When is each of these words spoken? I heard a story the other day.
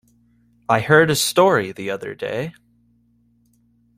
I 0.67 0.79
heard 0.79 1.11
a 1.11 1.15
story 1.15 1.71
the 1.73 1.91
other 1.91 2.15
day. 2.15 2.53